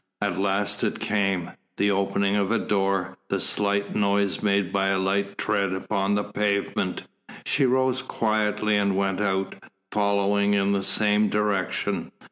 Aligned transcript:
At 0.19 0.39
last 0.39 0.83
it 0.83 0.99
came, 0.99 1.51
the 1.77 1.91
opening 1.91 2.35
of 2.35 2.49
a 2.49 2.57
door, 2.57 3.19
the 3.29 3.39
slight 3.39 3.93
noise 3.95 4.41
made 4.41 4.73
by 4.73 4.87
a 4.87 4.97
light 4.97 5.37
tread 5.37 5.73
upon 5.73 6.15
the 6.15 6.23
pavement. 6.23 7.03
She 7.45 7.67
rose 7.67 8.01
quietly 8.01 8.77
and 8.77 8.97
went 8.97 9.21
out, 9.21 9.53
following 9.91 10.55
in 10.55 10.71
the 10.71 10.81
same 10.81 11.29
direction. 11.29 12.11